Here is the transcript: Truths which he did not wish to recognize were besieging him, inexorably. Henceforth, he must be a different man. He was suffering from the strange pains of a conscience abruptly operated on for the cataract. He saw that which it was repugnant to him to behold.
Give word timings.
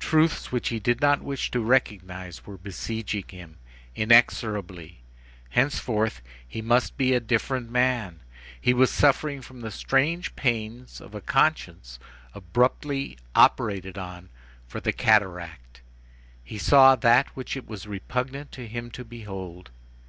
Truths 0.00 0.50
which 0.50 0.70
he 0.70 0.80
did 0.80 1.00
not 1.00 1.22
wish 1.22 1.52
to 1.52 1.60
recognize 1.60 2.44
were 2.44 2.58
besieging 2.58 3.28
him, 3.28 3.58
inexorably. 3.94 4.98
Henceforth, 5.50 6.22
he 6.44 6.60
must 6.60 6.96
be 6.96 7.14
a 7.14 7.20
different 7.20 7.70
man. 7.70 8.18
He 8.60 8.74
was 8.74 8.90
suffering 8.90 9.42
from 9.42 9.60
the 9.60 9.70
strange 9.70 10.34
pains 10.34 11.00
of 11.00 11.14
a 11.14 11.20
conscience 11.20 12.00
abruptly 12.34 13.16
operated 13.36 13.96
on 13.96 14.30
for 14.66 14.80
the 14.80 14.92
cataract. 14.92 15.82
He 16.42 16.58
saw 16.58 16.96
that 16.96 17.28
which 17.36 17.56
it 17.56 17.68
was 17.68 17.86
repugnant 17.86 18.50
to 18.58 18.66
him 18.66 18.90
to 18.90 19.04
behold. 19.04 19.70